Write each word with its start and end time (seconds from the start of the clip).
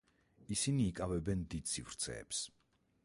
ისინი 0.55 0.87
იკავებენ 0.93 1.43
დიდ 1.55 1.69
სივრცეებს. 1.73 2.41